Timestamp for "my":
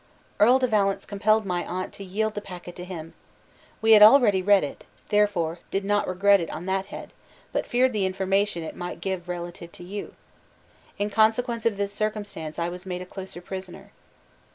1.45-1.63